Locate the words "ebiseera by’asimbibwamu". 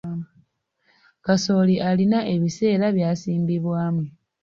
2.33-4.05